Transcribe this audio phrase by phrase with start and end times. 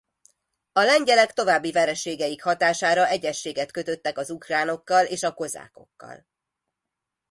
[0.73, 6.25] A lengyelek további vereségeik hatására egyezséget kötöttek az ukránokkal és a kozákokkal.